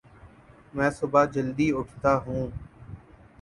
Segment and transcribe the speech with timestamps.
[0.73, 2.43] میں صبح جلدی اٹھتاہوں